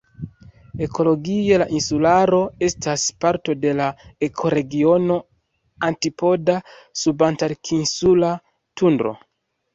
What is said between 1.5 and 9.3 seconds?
la insularo estas parto de la ekoregiono "antipoda-subantarktinsula tundro".